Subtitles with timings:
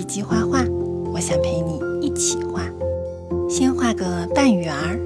[0.00, 0.64] 一起画画，
[1.12, 2.62] 我想陪你一起画。
[3.50, 4.98] 先画个半圆儿，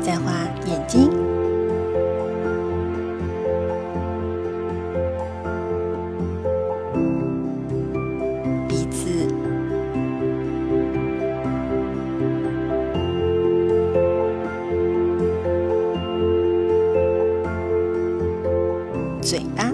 [0.00, 0.32] 再画
[0.66, 1.10] 眼睛、
[8.66, 9.33] 鼻子、
[19.24, 19.72] 嘴巴、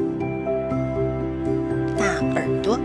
[1.98, 2.78] 大耳朵、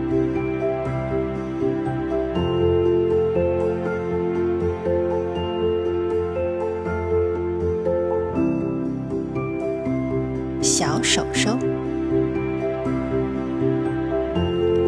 [10.60, 11.56] 小手手，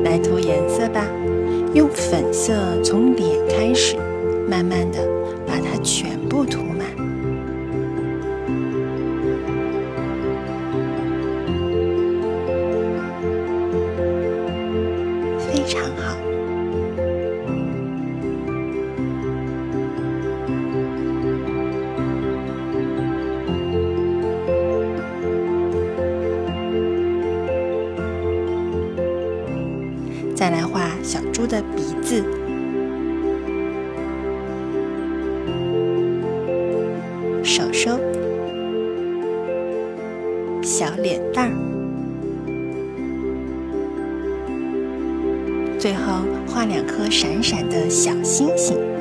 [0.03, 1.05] 来涂颜色吧。
[1.75, 3.95] 用粉色从脸开始，
[4.49, 5.07] 慢慢的
[5.45, 6.63] 把它全部涂
[15.67, 16.17] 常好。
[30.33, 32.23] 再来画小猪的鼻子、
[37.43, 37.99] 手手、
[40.61, 41.86] 小脸蛋儿。
[45.87, 48.96] 最后画两颗闪闪的小星星。